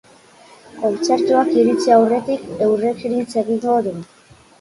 Kontzertuak 0.77 1.51
iritsi 1.63 1.93
aurretik, 1.97 2.47
eurekin 2.69 3.15
hitz 3.19 3.29
egingo 3.43 3.77
dugu. 3.89 4.03